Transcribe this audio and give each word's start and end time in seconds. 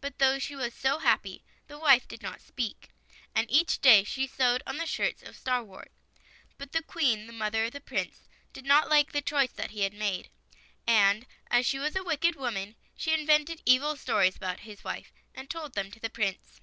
But 0.00 0.20
though 0.20 0.38
she 0.38 0.54
was 0.54 0.72
so 0.74 1.00
happy, 1.00 1.42
the 1.66 1.76
wife 1.76 2.06
did 2.06 2.22
not 2.22 2.40
speak, 2.40 2.90
and 3.34 3.50
each 3.50 3.80
day 3.80 4.04
she 4.04 4.24
sewed 4.28 4.62
on 4.64 4.76
the 4.76 4.86
shirts 4.86 5.24
of 5.24 5.34
starwojt. 5.36 5.90
But 6.56 6.70
the 6.70 6.84
Queen, 6.84 7.26
the 7.26 7.32
mother 7.32 7.64
of 7.64 7.72
the 7.72 7.80
Prince, 7.80 8.28
did 8.52 8.64
not 8.64 8.88
like 8.88 9.10
the 9.10 9.20
choice 9.20 9.50
that 9.56 9.72
he 9.72 9.80
had 9.80 9.92
made; 9.92 10.30
and 10.86 11.26
as 11.50 11.66
she 11.66 11.80
was 11.80 11.96
a 11.96 12.04
wicked 12.04 12.36
woman, 12.36 12.76
she 12.94 13.12
invented 13.12 13.56
[52] 13.56 13.56
THE 13.56 13.56
SIX 13.56 13.64
SWANS 13.64 13.74
evil 13.90 13.96
stories 13.96 14.36
about 14.36 14.60
his 14.60 14.84
wife, 14.84 15.12
and 15.34 15.50
told 15.50 15.72
them 15.74 15.90
to 15.90 15.98
the 15.98 16.10
Prince. 16.10 16.60